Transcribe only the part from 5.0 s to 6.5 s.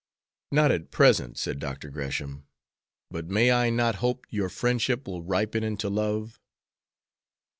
will ripen into love?"